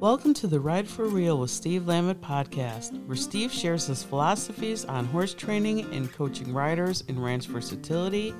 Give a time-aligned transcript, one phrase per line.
[0.00, 4.84] Welcome to the Ride for Real with Steve Lantvit podcast, where Steve shares his philosophies
[4.84, 8.32] on horse training and coaching riders in ranch versatility,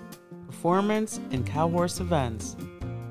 [0.47, 2.56] performance, and cow horse events.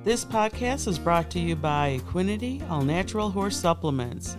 [0.05, 4.37] This podcast is brought to you by Equinety All Natural Horse Supplements.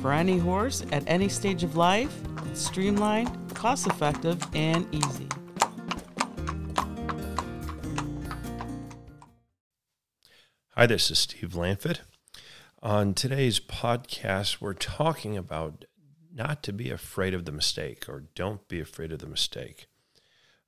[0.00, 2.18] For any horse at any stage of life,
[2.50, 5.28] it's streamlined, cost effective, and easy.
[10.70, 12.00] Hi, this is Steve Lantvit.
[12.86, 15.86] On today's podcast, we're talking about
[16.32, 19.88] not to be afraid of the mistake or don't be afraid of the mistake.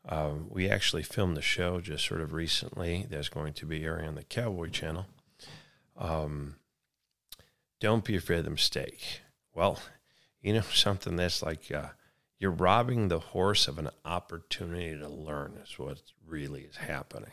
[0.04, 4.08] Uh, we actually filmed the show just sort of recently that's going to be airing
[4.08, 5.06] on the Cowboy Channel.
[5.96, 6.56] Um,
[7.78, 9.20] don't be afraid of the mistake.
[9.55, 9.78] Well,
[10.42, 11.91] you know, something that's like uh,
[12.41, 17.30] you're robbing the horse of an opportunity to learn, is what really is happening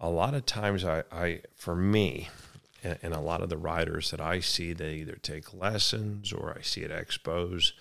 [0.00, 2.30] a lot of times I, I for me
[2.82, 6.54] and, and, a lot of the riders that I see, they either take lessons or
[6.56, 7.72] I see at expos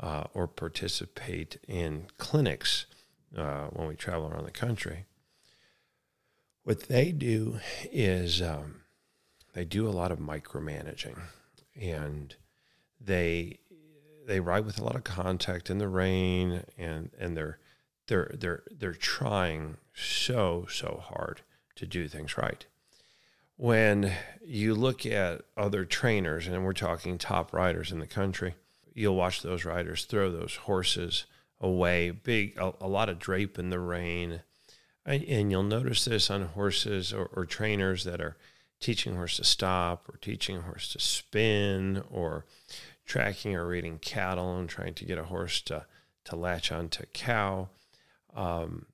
[0.00, 2.86] uh, or participate in clinics
[3.36, 5.06] uh, when we travel around the country.
[6.64, 7.60] What they do
[7.92, 8.82] is um,
[9.52, 11.18] they do a lot of micromanaging
[11.80, 12.34] and
[13.00, 13.58] they
[14.26, 17.58] they ride with a lot of contact in the rein, and and they're
[18.08, 21.42] they're they're they're trying so so hard
[21.76, 22.66] to do things right.
[23.56, 24.12] When
[24.44, 28.54] you look at other trainers, and we're talking top riders in the country,
[28.92, 31.24] you'll watch those riders throw those horses
[31.60, 34.42] away, big, a, a lot of drape in the rein.
[35.06, 38.36] And you'll notice this on horses or, or trainers that are
[38.80, 42.44] teaching a horse to stop or teaching a horse to spin or
[43.06, 45.86] tracking or reading cattle and trying to get a horse to,
[46.24, 47.68] to latch onto a cow.
[48.34, 48.86] Um,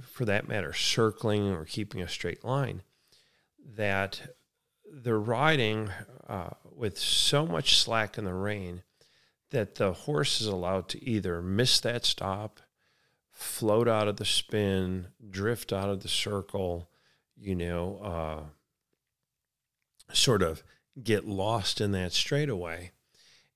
[0.00, 2.82] for that matter, circling or keeping a straight line,
[3.64, 4.34] that
[4.90, 5.90] they're riding
[6.28, 8.82] uh, with so much slack in the rein
[9.50, 12.60] that the horse is allowed to either miss that stop,
[13.30, 16.88] float out of the spin, drift out of the circle,
[17.36, 18.40] you know, uh,
[20.12, 20.62] sort of
[21.02, 22.90] get lost in that straightaway.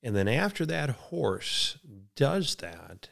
[0.03, 1.79] And then after that horse
[2.15, 3.11] does that,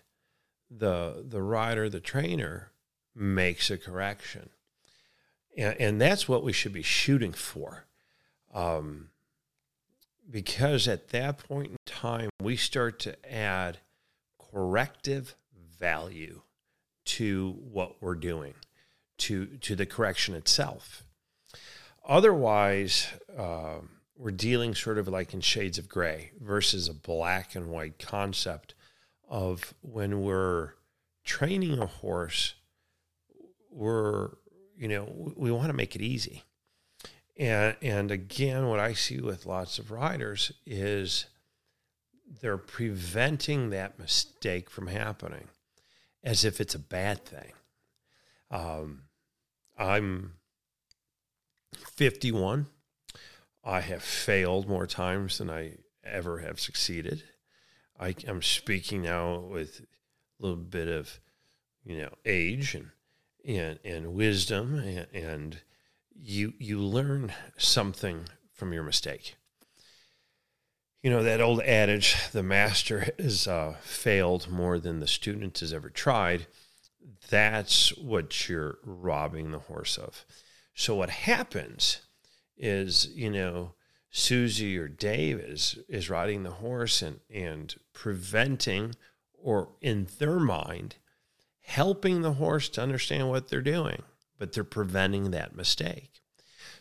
[0.71, 2.73] the the rider, the trainer,
[3.15, 4.51] makes a correction.
[5.57, 7.85] And, and that's what we should be shooting for.
[8.55, 9.09] Um,
[10.31, 13.79] because at that point in time, we start to add
[14.53, 15.37] corrective
[15.79, 16.43] value
[17.05, 18.55] to what we're doing,
[19.19, 21.05] to, to the correction itself.
[22.05, 23.79] Otherwise, uh,
[24.17, 28.75] we're dealing sort of like in shades of gray versus a black and white concept
[29.29, 30.73] of when we're
[31.25, 32.55] training a horse
[33.77, 34.31] we're
[34.77, 36.45] you know we want to make it easy.
[37.39, 41.27] And and again what i see with lots of riders is
[42.41, 45.49] they're preventing that mistake from happening
[46.25, 47.53] as if it's a bad thing.
[48.51, 49.03] Um,
[49.77, 50.35] i'm
[51.75, 52.67] 51
[53.65, 55.73] i have failed more times than i
[56.05, 57.23] ever have succeeded.
[57.99, 61.21] I, i'm speaking now with a little bit of
[61.85, 62.91] you know age and
[63.47, 65.59] and, and wisdom and, and
[66.15, 69.37] you you learn something from your mistake.
[71.03, 75.73] You know that old adage: the master has uh, failed more than the student has
[75.73, 76.47] ever tried.
[77.31, 80.25] That's what you're robbing the horse of.
[80.75, 82.01] So what happens
[82.57, 83.75] is, you know,
[84.11, 88.95] Susie or Dave is is riding the horse and and preventing,
[89.35, 90.97] or in their mind,
[91.67, 94.03] helping the horse to understand what they're doing,
[94.39, 96.21] but they're preventing that mistake.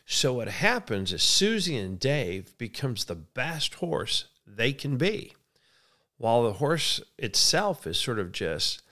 [0.06, 5.34] So what happens is Susie and Dave becomes the best horse they can be,
[6.18, 8.84] while the horse itself is sort of just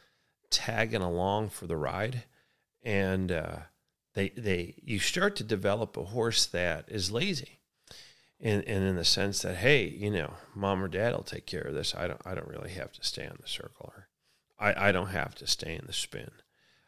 [0.50, 2.24] tagging along for the ride,
[2.82, 3.58] and uh,
[4.16, 7.60] they they you start to develop a horse that is lazy.
[8.42, 11.62] And, and in the sense that hey you know mom or dad will take care
[11.62, 14.03] of this i don't i don't really have to stay on the circle or
[14.64, 16.32] I, I don't have to stay in the spin.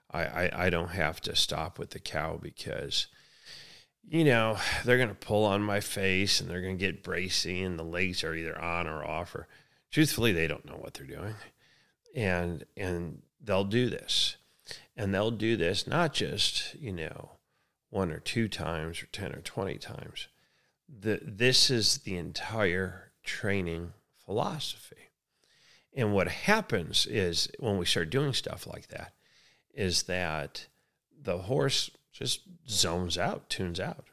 [0.10, 3.08] I, I, I don't have to stop with the cow because,
[4.08, 7.62] you know, they're going to pull on my face and they're going to get bracy
[7.62, 9.48] and the legs are either on or off or
[9.92, 11.36] truthfully, they don't know what they're doing.
[12.16, 14.38] And, and they'll do this
[14.96, 17.32] and they'll do this, not just, you know,
[17.90, 20.28] one or two times or 10 or 20 times.
[20.88, 23.92] The, this is the entire training
[24.26, 25.10] philosophy.
[25.96, 29.14] And what happens is when we start doing stuff like that,
[29.74, 30.68] is that
[31.20, 34.06] the horse just zones out, tunes out.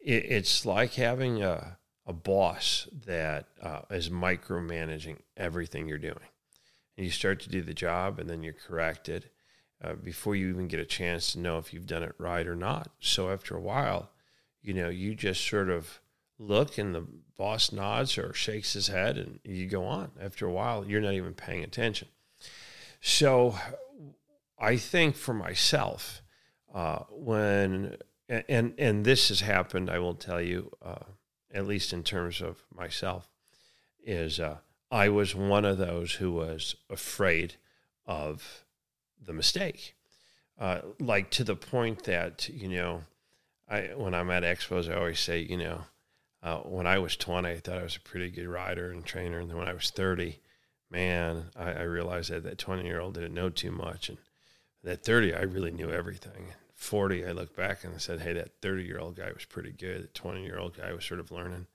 [0.00, 6.16] It, it's like having a, a boss that uh, is micromanaging everything you're doing.
[6.96, 9.28] And you start to do the job and then you're corrected
[9.82, 12.56] uh, before you even get a chance to know if you've done it right or
[12.56, 12.90] not.
[13.00, 14.10] So after a while,
[14.62, 16.00] you know, you just sort of
[16.38, 17.06] look and the
[17.36, 20.10] boss nods or shakes his head and you go on.
[20.20, 22.08] After a while, you're not even paying attention.
[23.00, 23.54] So
[24.58, 26.22] I think for myself,
[26.74, 27.96] uh, when
[28.28, 31.04] and and this has happened, I will tell you, uh,
[31.52, 33.30] at least in terms of myself,
[34.02, 34.58] is uh,
[34.90, 37.54] I was one of those who was afraid
[38.06, 38.64] of
[39.20, 39.94] the mistake,
[40.58, 43.02] uh, like to the point that you know,
[43.68, 45.82] I when I'm at expos, I always say, you know,
[46.46, 49.40] uh, when I was 20, I thought I was a pretty good rider and trainer,
[49.40, 50.38] and then when I was 30,
[50.88, 54.18] man, I, I realized that that 20 year old didn't know too much, and
[54.84, 56.52] that 30, I really knew everything.
[56.76, 59.72] 40, I looked back and I said, hey, that 30 year old guy was pretty
[59.72, 60.04] good.
[60.04, 61.66] The 20 year old guy was sort of learning.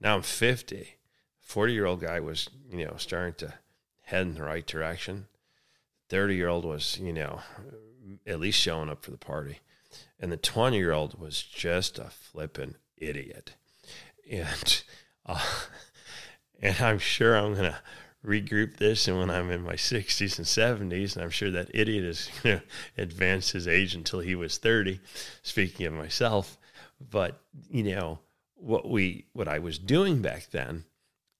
[0.00, 0.94] Now I'm 50.
[1.40, 3.54] 40 year old guy was, you know, starting to
[4.04, 5.26] head in the right direction.
[6.08, 7.40] 30 year old was, you know,
[8.26, 9.58] at least showing up for the party.
[10.18, 13.56] And the 20 year old was just a flippin' idiot.
[14.30, 14.82] And,
[15.26, 15.40] uh,
[16.60, 17.76] and I'm sure I'm to
[18.24, 22.04] regroup this and when I'm in my 60s and 70s, and I'm sure that idiot
[22.04, 25.00] is going to advance his age until he was 30,
[25.42, 26.58] speaking of myself.
[27.00, 27.40] But,
[27.70, 28.18] you know,
[28.56, 30.84] what we what I was doing back then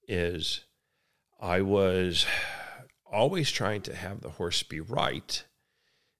[0.07, 0.61] is
[1.41, 2.27] I was
[3.11, 5.45] always trying to have the horse be right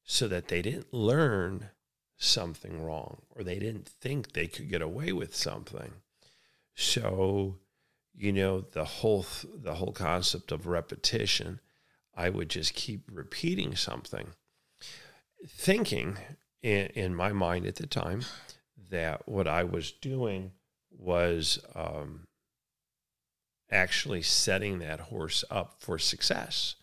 [0.05, 1.71] so that they didn't learn
[2.17, 5.93] something wrong or they didn't think they could get away with something.
[6.77, 7.59] So
[8.15, 11.61] you know the whole the whole concept of repetition
[12.15, 14.29] i would just keep repeating something
[15.47, 16.17] thinking
[16.63, 18.23] in, in my mind at the time
[18.91, 20.51] that what i was doing
[20.99, 22.27] was um,
[23.71, 26.77] actually setting that horse up for success.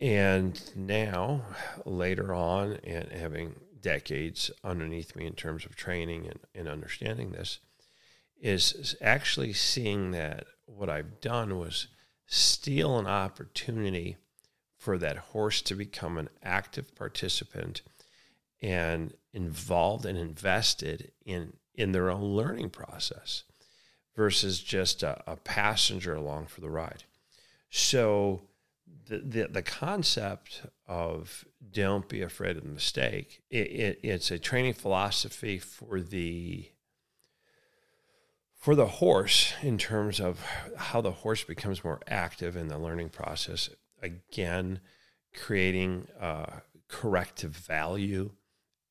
[0.00, 1.42] And now
[1.84, 7.58] later on and having decades underneath me in terms of training and, and understanding this
[8.42, 11.86] is actually seeing that what I've done was
[12.26, 14.16] steal an opportunity
[14.76, 17.82] for that horse to become an active participant
[18.60, 23.44] and involved and invested in in their own learning process
[24.14, 27.04] versus just a, a passenger along for the ride.
[27.70, 28.42] So
[29.06, 34.38] the, the, the concept of don't be afraid of the mistake, it, it, it's a
[34.38, 36.68] training philosophy for the
[38.62, 40.40] for the horse in terms of
[40.76, 43.68] how the horse becomes more active in the learning process
[44.00, 44.78] again
[45.34, 48.30] creating uh, corrective value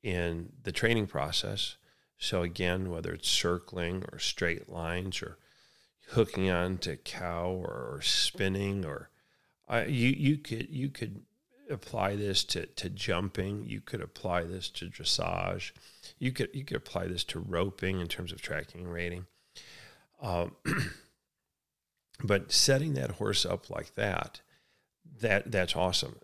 [0.04, 1.78] in the training process.
[2.18, 5.38] So again whether it's circling or straight lines or
[6.10, 9.10] hooking on to cow or, or spinning or
[9.70, 11.22] uh, you you could you could
[11.70, 13.64] apply this to, to jumping.
[13.66, 15.72] You could apply this to dressage.
[16.20, 19.28] You could you could apply this to roping in terms of tracking and rating
[20.22, 20.56] um,
[22.24, 24.42] but setting that horse up like that,
[25.20, 26.18] that that's awesome.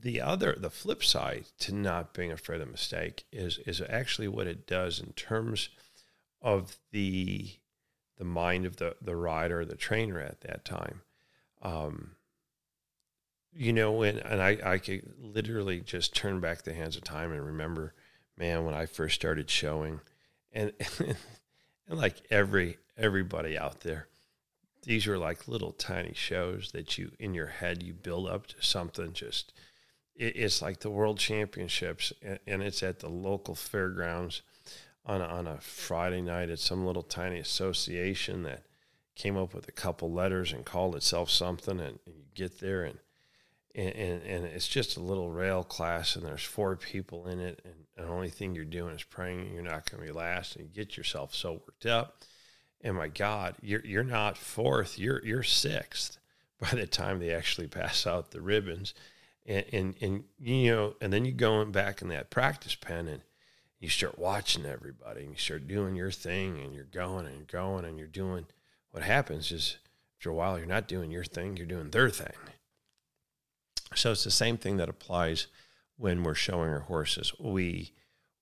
[0.00, 4.46] The other, the flip side to not being afraid of mistake is is actually what
[4.46, 5.70] it does in terms
[6.40, 7.50] of the
[8.18, 11.02] the mind of the the rider, the trainer at that time.
[11.62, 12.16] Um,
[13.54, 17.32] you know, when and I I could literally just turn back the hands of time
[17.32, 17.94] and remember,
[18.36, 20.00] man, when I first started showing,
[20.52, 21.16] and and
[21.88, 24.08] like every everybody out there.
[24.84, 28.56] These are like little tiny shows that you in your head you build up to
[28.60, 29.52] something just
[30.16, 34.42] it, it's like the world championships and, and, it's at the local fairgrounds
[35.06, 38.64] on a, on a Friday night at some little tiny association that
[39.14, 42.82] came up with a couple letters and called itself something and, and you get there
[42.82, 42.98] and
[43.74, 47.60] and, and, and, it's just a little rail class and there's four people in it
[47.64, 50.66] and the only thing you're doing is praying you're not going to be last and
[50.66, 52.22] you get yourself so worked up
[52.82, 56.18] and my God, you're you're not fourth, you're you're sixth
[56.60, 58.94] by the time they actually pass out the ribbons.
[59.44, 63.22] And, and, and you know, and then you go back in that practice pen and
[63.80, 67.84] you start watching everybody and you start doing your thing and you're going and going
[67.84, 68.46] and you're doing
[68.92, 69.78] what happens is
[70.16, 72.34] after a while you're not doing your thing, you're doing their thing.
[73.96, 75.46] So it's the same thing that applies
[75.96, 77.32] when we're showing our horses.
[77.38, 77.92] We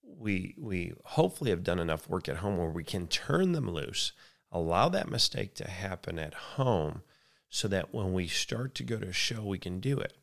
[0.02, 4.12] we we hopefully have done enough work at home where we can turn them loose
[4.52, 7.02] allow that mistake to happen at home
[7.48, 10.18] so that when we start to go to a show we can do it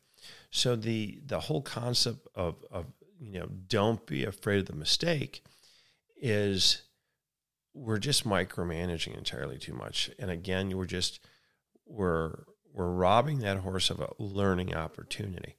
[0.50, 2.84] so the the whole concept of, of
[3.18, 5.42] you know don't be afraid of the mistake
[6.20, 6.82] is
[7.74, 10.10] we're just micromanaging entirely too much.
[10.18, 11.20] And again, we're just
[11.86, 12.44] we're
[12.78, 15.56] we're robbing that horse of a learning opportunity.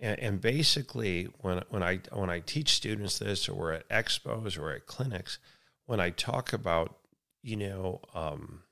[0.00, 4.58] And, and basically, when when I when I teach students this, or we're at expos
[4.58, 5.38] or at clinics,
[5.84, 6.96] when I talk about
[7.42, 8.62] you know um,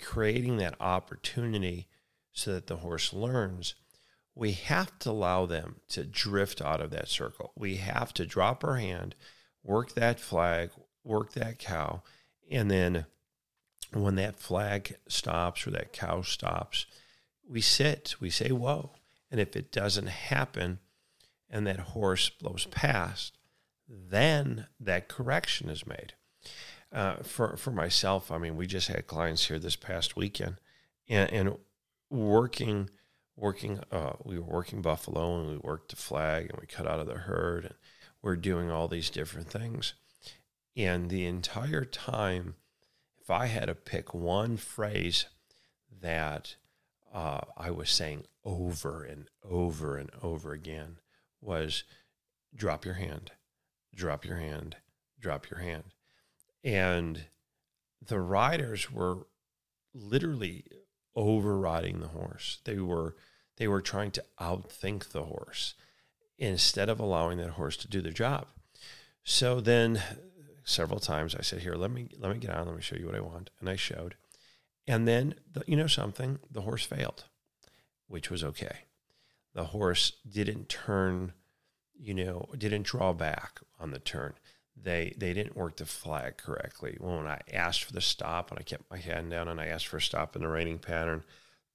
[0.00, 1.88] creating that opportunity
[2.32, 3.74] so that the horse learns,
[4.34, 7.52] we have to allow them to drift out of that circle.
[7.54, 9.14] We have to drop our hand,
[9.62, 10.70] work that flag,
[11.04, 12.02] work that cow,
[12.50, 13.04] and then
[14.02, 16.86] when that flag stops or that cow stops,
[17.48, 18.92] we sit, we say, whoa.
[19.30, 20.78] And if it doesn't happen
[21.48, 23.38] and that horse blows past,
[23.88, 26.14] then that correction is made.
[26.92, 30.56] Uh, for, for myself, I mean, we just had clients here this past weekend
[31.08, 31.58] and, and
[32.10, 32.90] working,
[33.36, 37.00] working, uh, we were working buffalo and we worked the flag and we cut out
[37.00, 37.74] of the herd and
[38.22, 39.94] we're doing all these different things.
[40.76, 42.54] And the entire time,
[43.26, 45.26] if I had to pick one phrase
[46.00, 46.54] that
[47.12, 50.98] uh, I was saying over and over and over again
[51.40, 51.82] was
[52.54, 53.32] drop your hand,
[53.92, 54.76] drop your hand,
[55.18, 55.86] drop your hand.
[56.62, 57.24] And
[58.00, 59.26] the riders were
[59.92, 60.64] literally
[61.16, 62.60] overriding the horse.
[62.62, 63.16] They were
[63.56, 65.74] they were trying to outthink the horse
[66.38, 68.46] instead of allowing that horse to do the job.
[69.24, 70.00] So then
[70.66, 71.34] several times.
[71.34, 72.66] I said, "Here, let me let me get on.
[72.66, 74.16] Let me show you what I want." And I showed,
[74.86, 77.24] and then the, you know something, the horse failed,
[78.08, 78.80] which was okay.
[79.54, 81.32] The horse didn't turn,
[81.98, 84.34] you know, didn't draw back on the turn.
[84.76, 86.96] They they didn't work the flag correctly.
[87.00, 89.86] When I asked for the stop and I kept my hand down and I asked
[89.86, 91.24] for a stop in the reining pattern,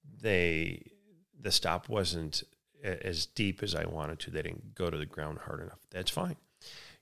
[0.04, 0.92] they
[1.40, 2.44] the stop wasn't
[2.84, 4.30] as deep as I wanted to.
[4.30, 5.80] They didn't go to the ground hard enough.
[5.90, 6.36] That's fine.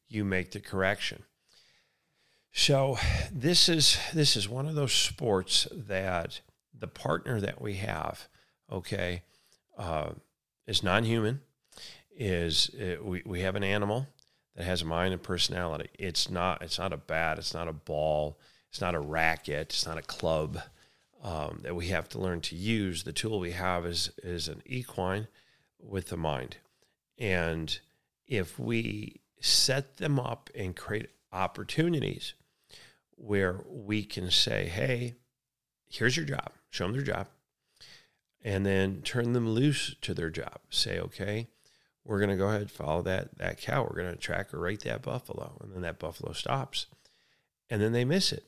[0.08, 1.24] You make the correction.
[2.52, 2.98] So
[3.32, 6.40] this is this is one of those sports that
[6.76, 8.28] the partner that we have,
[8.70, 9.22] okay,
[9.78, 10.10] uh,
[10.66, 11.40] is non-human.
[12.16, 14.06] Is uh, we we have an animal
[14.56, 15.88] that has a mind and personality.
[15.98, 17.38] It's not it's not a bat.
[17.38, 18.38] It's not a ball.
[18.68, 19.70] It's not a racket.
[19.70, 20.60] It's not a club
[21.22, 23.04] um, that we have to learn to use.
[23.04, 25.28] The tool we have is is an equine
[25.78, 26.56] with a mind,
[27.16, 27.78] and
[28.26, 32.34] if we set them up and create opportunities
[33.20, 35.14] where we can say, hey,
[35.88, 37.28] here's your job, show them their job,
[38.42, 40.60] and then turn them loose to their job.
[40.70, 41.48] Say, okay,
[42.04, 43.82] we're going to go ahead and follow that, that cow.
[43.82, 45.58] We're going to track or rate that buffalo.
[45.62, 46.86] And then that buffalo stops.
[47.68, 48.46] And then they miss it.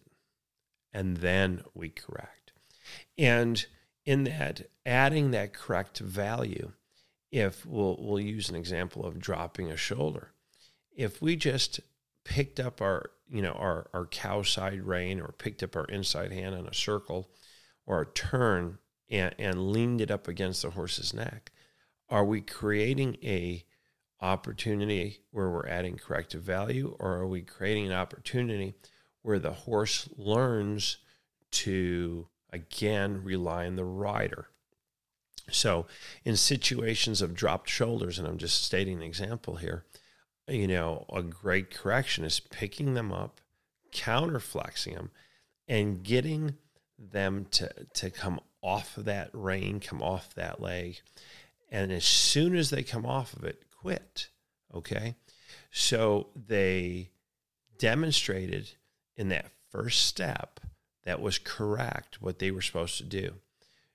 [0.92, 2.52] And then we correct.
[3.18, 3.64] And
[4.04, 6.72] in that, adding that correct value,
[7.30, 10.32] if we'll, we'll use an example of dropping a shoulder,
[10.94, 11.80] if we just
[12.24, 16.32] picked up our you know, our, our cow side rein or picked up our inside
[16.32, 17.30] hand on a circle
[17.86, 21.50] or a turn and, and leaned it up against the horse's neck,
[22.10, 23.64] are we creating a
[24.20, 28.74] opportunity where we're adding corrective value or are we creating an opportunity
[29.22, 30.98] where the horse learns
[31.50, 34.48] to again rely on the rider?
[35.50, 35.86] So
[36.22, 39.84] in situations of dropped shoulders and i'm just stating an example here
[40.48, 43.40] you know, a great correction is picking them up,
[43.92, 45.10] counterflexing them,
[45.68, 46.56] and getting
[46.98, 51.00] them to, to come off of that rein, come off that leg.
[51.70, 54.28] And as soon as they come off of it, quit.
[54.74, 55.16] Okay.
[55.70, 57.10] So they
[57.78, 58.70] demonstrated
[59.16, 60.60] in that first step
[61.04, 63.34] that was correct what they were supposed to do.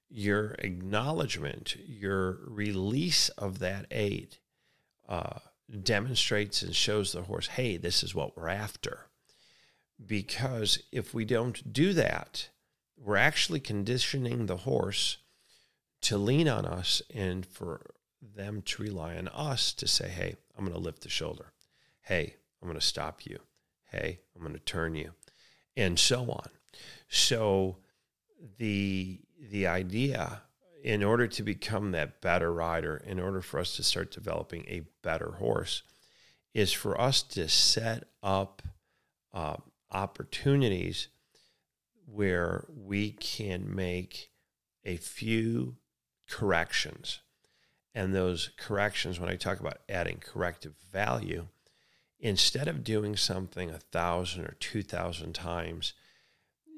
[0.10, 4.38] Your acknowledgement, your release of that aid,
[5.08, 5.40] uh,
[5.84, 9.08] demonstrates and shows the horse, hey, this is what we're after.
[10.04, 12.50] Because if we don't do that,
[12.98, 15.18] we're actually conditioning the horse
[16.02, 20.64] to lean on us and for them to rely on us to say, hey, I'm
[20.64, 21.54] going to lift the shoulder.
[22.02, 23.40] Hey, I'm going to stop you.
[23.92, 25.12] Hey, I'm going to turn you.
[25.76, 26.50] And so on.
[27.10, 27.78] So
[28.58, 30.42] the the idea
[30.84, 34.84] in order to become that better rider, in order for us to start developing a
[35.02, 35.84] better horse,
[36.54, 38.62] is for us to set up
[39.34, 39.58] uh,
[39.92, 41.08] opportunities
[42.06, 44.30] where we can make
[44.86, 45.76] a few
[46.30, 47.20] corrections.
[47.94, 51.48] And those corrections, when I talk about adding corrective value,
[52.20, 55.94] instead of doing something a thousand or two thousand times,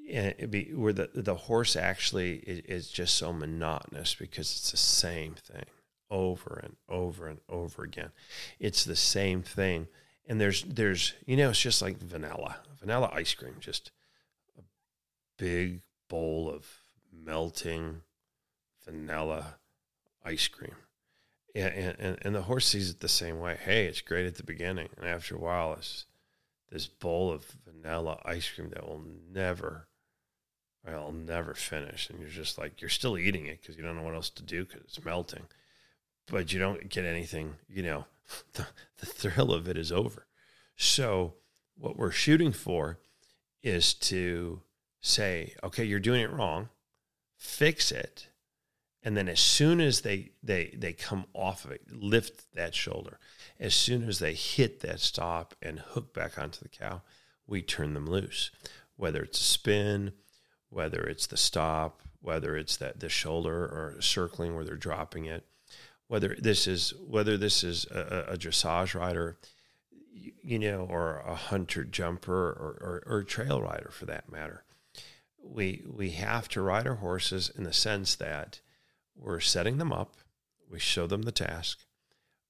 [0.10, 4.78] and be, where the, the horse actually is, is just so monotonous because it's the
[4.78, 5.66] same thing
[6.10, 8.12] over and over and over again.
[8.60, 9.88] It's the same thing.
[10.28, 13.92] And there's there's you know it's just like vanilla vanilla ice cream, just
[14.58, 14.62] a
[15.38, 16.66] big bowl of
[17.12, 18.02] melting
[18.86, 19.56] vanilla
[20.24, 20.76] ice cream.
[21.56, 23.58] And, and, and the horse sees it the same way.
[23.60, 24.90] Hey, it's great at the beginning.
[24.98, 26.06] And after a while, it's
[26.72, 29.88] this bowl of vanilla ice cream that will never,
[30.94, 32.10] I'll never finish.
[32.10, 34.44] And you're just like, you're still eating it because you don't know what else to
[34.44, 35.46] do because it's melting.
[36.28, 38.06] But you don't get anything, you know,
[38.54, 38.68] the,
[39.00, 40.26] the thrill of it is over.
[40.76, 41.34] So,
[41.78, 43.00] what we're shooting for
[43.64, 44.62] is to
[45.02, 46.70] say, okay, you're doing it wrong,
[47.38, 48.30] fix it,
[49.04, 53.20] and then as soon as they they they come off of it lift that shoulder
[53.60, 57.02] as soon as they hit that stop and hook back onto the cow
[57.48, 58.52] we turn them loose
[58.96, 60.12] whether it's a spin
[60.70, 65.46] whether it's the stop whether it's that the shoulder or circling where they're dropping it
[66.08, 69.38] whether this is whether this is a, a dressage rider
[70.44, 74.64] you know or a hunter jumper or, or, or trail rider for that matter
[75.44, 78.60] we we have to ride our horses in the sense that
[79.16, 80.16] we're setting them up.
[80.70, 81.80] We show them the task.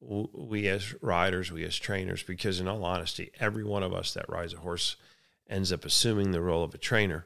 [0.02, 4.30] We, as riders, we as trainers, because in all honesty, every one of us that
[4.30, 4.96] rides a horse
[5.50, 7.26] ends up assuming the role of a trainer.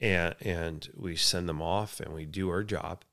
[0.00, 3.04] And, and we send them off and we do our job.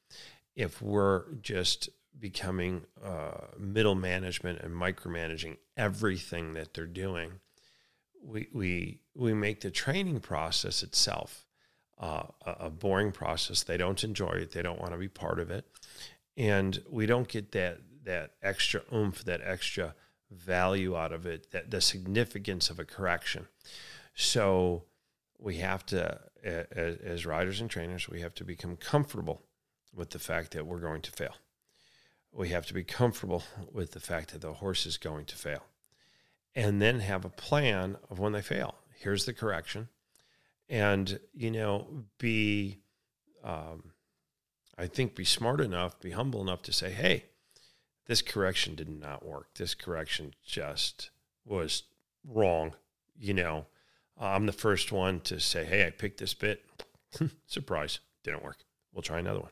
[0.56, 7.34] If we're just becoming uh, middle management and micromanaging everything that they're doing,
[8.24, 11.46] we, we, we make the training process itself
[12.00, 13.64] uh, a boring process.
[13.64, 14.52] They don't enjoy it.
[14.52, 15.66] They don't want to be part of it,
[16.36, 19.94] and we don't get that that extra oomph, that extra
[20.32, 23.48] value out of it, that the significance of a correction.
[24.16, 24.84] So
[25.40, 29.44] we have to, as, as riders and trainers, we have to become comfortable
[29.94, 31.36] with the fact that we're going to fail.
[32.32, 35.64] We have to be comfortable with the fact that the horse is going to fail,
[36.56, 38.76] and then have a plan of when they fail.
[39.00, 39.90] Here's the correction
[40.70, 42.80] and you know be
[43.44, 43.92] um,
[44.78, 47.26] i think be smart enough be humble enough to say hey
[48.08, 51.10] this correction did not work this correction just
[51.46, 51.84] was
[52.26, 52.74] wrong
[53.18, 53.66] you know
[54.20, 56.64] i'm the first one to say hey i picked this bit.
[57.48, 58.58] Surprise didn't work.
[58.94, 59.52] We'll try another one.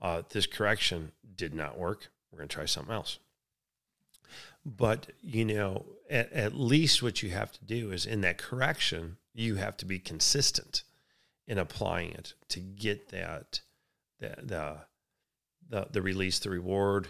[0.00, 2.08] Uh, this correction did not work.
[2.30, 3.18] We're going to try something else.
[4.66, 9.16] But you know at, at least what you have to do is in that correction
[9.32, 10.82] you have to be consistent
[11.46, 13.60] in applying it to get that
[14.20, 14.76] the the
[15.66, 17.08] the, the release, the reward,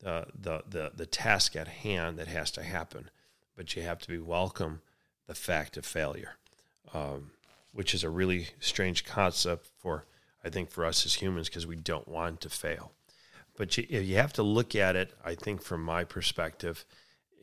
[0.00, 3.10] the, the the the task at hand that has to happen.
[3.56, 4.82] But you have to be welcome
[5.26, 6.36] the fact of failure,
[6.92, 7.30] um,
[7.72, 10.04] which is a really strange concept for
[10.44, 12.92] I think for us as humans because we don't want to fail.
[13.56, 15.14] But you, you have to look at it.
[15.24, 16.84] I think from my perspective,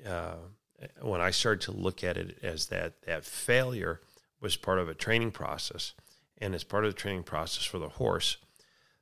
[0.08, 0.36] uh,
[1.02, 4.02] when I started to look at it as that that failure
[4.40, 5.94] was part of a training process.
[6.40, 8.38] And as part of the training process for the horse,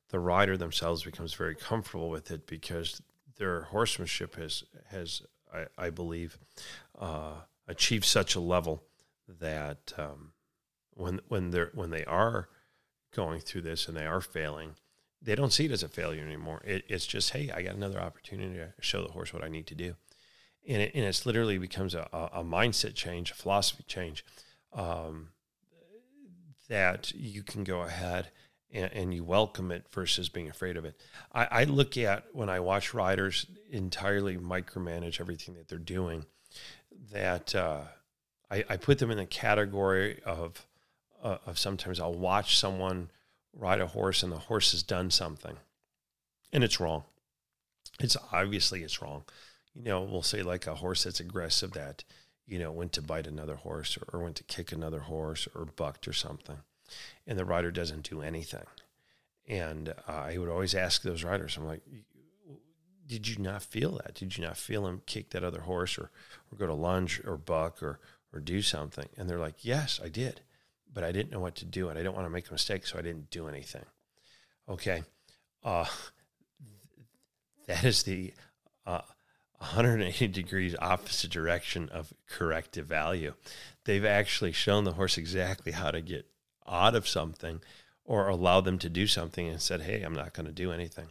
[0.10, 3.02] the rider themselves becomes very comfortable with it because
[3.38, 5.22] their horsemanship has, has
[5.54, 6.38] I, I believe,
[7.00, 7.36] uh,
[7.70, 8.84] achieved such a level
[9.28, 10.34] that um,
[10.92, 12.50] when, when, they're, when they are
[13.16, 14.76] going through this and they are failing,
[15.22, 16.62] they don't see it as a failure anymore.
[16.66, 19.68] It, it's just, hey, I got another opportunity to show the horse what I need
[19.68, 19.96] to do.
[20.68, 24.26] And, it, and it's literally becomes a, a mindset change, a philosophy change
[24.74, 25.30] um,
[26.68, 28.30] that you can go ahead
[28.72, 31.02] and, and, you welcome it versus being afraid of it.
[31.34, 36.26] I, I look at when I watch riders entirely micromanage everything that they're doing,
[37.12, 37.82] that uh,
[38.52, 40.66] I, I, put them in the category of
[41.24, 43.10] uh, of sometimes I'll watch someone
[43.54, 45.58] ride a horse and the horse has done something,
[46.52, 47.04] and it's wrong.
[48.00, 49.24] It's obviously it's wrong.
[49.74, 52.04] You know, we'll say like a horse that's aggressive that
[52.50, 55.66] you know, went to bite another horse or, or went to kick another horse or
[55.66, 56.58] bucked or something.
[57.28, 58.66] And the rider doesn't do anything.
[59.48, 61.82] And uh, I would always ask those riders, I'm like,
[63.10, 64.14] did you not feel that?
[64.14, 66.12] Did you not feel him kick that other horse or,
[66.52, 68.00] or go to lunge or buck or,
[68.32, 69.10] or do something?
[69.18, 70.42] And they're like, yes, I did.
[70.94, 72.86] But I didn't know what to do and I didn't want to make a mistake,
[72.86, 73.86] so I didn't do anything.
[74.70, 75.04] Okay.
[75.64, 75.86] Uh,
[77.66, 78.32] that is the
[78.86, 79.02] uh,
[79.58, 83.34] 180 degrees opposite direction of corrective value.
[83.86, 86.28] They've actually shown the horse exactly how to get
[86.68, 87.62] out of something
[88.06, 91.10] or allow them to do something and said, "Hey, I'm not going to do anything."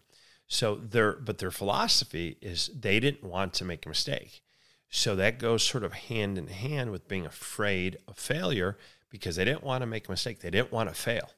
[0.49, 4.43] So their but their philosophy is they didn't want to make a mistake.
[4.91, 8.79] So that goes sort of hand in hand with being afraid of failure
[9.11, 10.41] because they didn't want to make a mistake.
[10.41, 11.31] They didn't want to fail.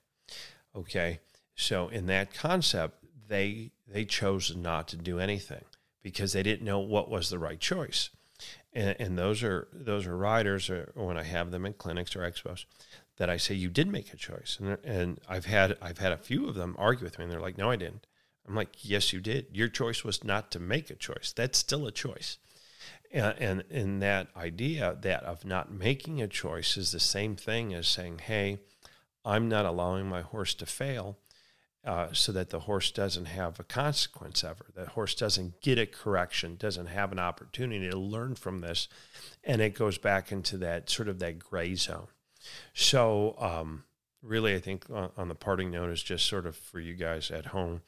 [0.74, 1.18] Okay?
[1.56, 5.64] So in that concept, they they chose not to do anything
[6.02, 8.10] because they didn't know what was the right choice.
[8.72, 12.20] And, and those are those are riders, or when I have them in clinics or
[12.20, 12.64] expos,
[13.16, 14.58] that I say you did make a choice.
[14.60, 17.40] And, and I've had I've had a few of them argue with me, and they're
[17.40, 18.06] like, "No, I didn't."
[18.46, 19.46] I'm like, "Yes, you did.
[19.52, 21.32] Your choice was not to make a choice.
[21.34, 22.38] That's still a choice."
[23.12, 27.74] And, and in that idea that of not making a choice is the same thing
[27.74, 28.60] as saying, "Hey,
[29.24, 31.18] I'm not allowing my horse to fail."
[31.82, 34.66] Uh, so that the horse doesn't have a consequence ever.
[34.74, 38.86] That horse doesn't get a correction, doesn't have an opportunity to learn from this,
[39.42, 42.08] and it goes back into that sort of that gray zone.
[42.74, 43.84] So, um,
[44.22, 47.30] really, I think on, on, the parting note is just sort of for you guys
[47.30, 47.82] at home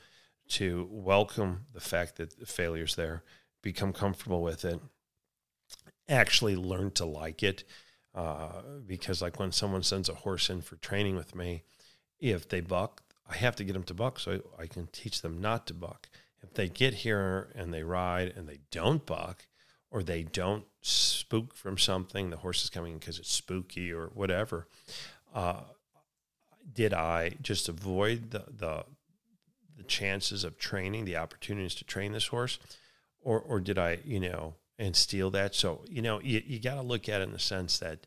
[0.52, 3.22] to welcome the fact that the failure's there,
[3.62, 4.80] become comfortable with it,
[6.08, 7.64] actually learn to like it.
[8.14, 11.62] Uh, because, like when someone sends a horse in for training with me,
[12.20, 15.40] if they buck, I have to get them to buck so I, can teach them
[15.40, 16.10] not to buck.
[16.42, 19.46] If they get here and they ride and they don't buck,
[19.90, 24.66] or they don't spook from something, the horse is coming because it's spooky or whatever.
[25.34, 25.62] Uh,
[26.70, 28.84] did I just avoid the, the
[29.76, 32.58] the chances of training, the opportunities to train this horse,
[33.20, 35.54] or or did I, you know, and steal that?
[35.54, 38.06] So you know, you, you got to look at it in the sense that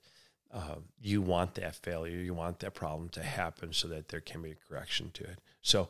[0.54, 4.42] uh, you want that failure, you want that problem to happen so that there can
[4.42, 5.40] be a correction to it.
[5.62, 5.90] So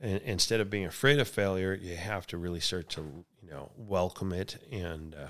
[0.00, 3.00] and instead of being afraid of failure, you have to really start to,
[3.42, 4.58] you know, welcome it.
[4.70, 5.28] And uh,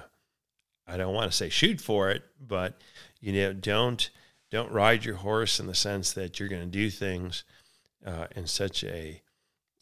[0.87, 2.81] I don't want to say shoot for it, but
[3.21, 4.09] you know, don't
[4.51, 7.45] don't ride your horse in the sense that you're going to do things
[8.05, 9.23] uh, in such a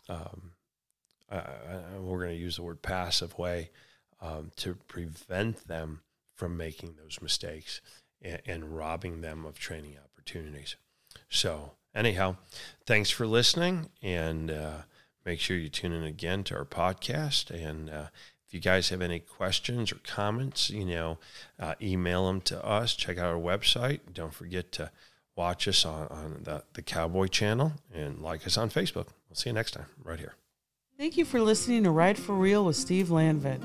[0.09, 0.53] um,
[1.31, 3.71] we're going to use the word passive way
[4.21, 6.01] um, to prevent them
[6.35, 7.81] from making those mistakes
[8.23, 10.77] and, and robbing them of training opportunities.
[11.29, 12.37] So, anyhow,
[12.85, 14.83] thanks for listening, and uh,
[15.25, 17.51] make sure you tune in again to our podcast.
[17.51, 18.07] And uh,
[18.47, 21.19] if you guys have any questions or comments, you know,
[21.59, 22.95] uh, email them to us.
[22.95, 24.01] Check out our website.
[24.13, 24.91] Don't forget to
[25.35, 29.09] watch us on, on the, the Cowboy channel and like us on Facebook.
[29.29, 30.35] We'll see you next time, right here.
[30.99, 33.63] Thank you for listening to Ride for Real with Steve Lantvit.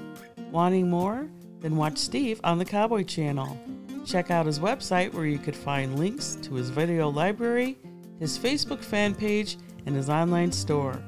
[0.51, 1.29] Wanting more?
[1.61, 3.57] Then watch Steve on the Cowboy channel.
[4.05, 7.77] Check out his website where you could find links to his video library,
[8.19, 11.01] his Facebook fan page, and his online store.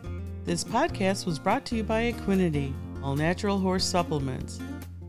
[0.46, 4.60] This podcast was brought to you by Equinety, all natural horse supplements.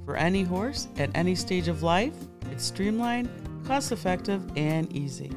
[0.05, 2.15] For any horse at any stage of life,
[2.51, 3.29] it's streamlined,
[3.67, 5.31] cost effective, and easy.